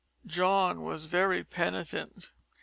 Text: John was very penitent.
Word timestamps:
John 0.25 0.81
was 0.81 1.05
very 1.05 1.43
penitent. 1.43 2.31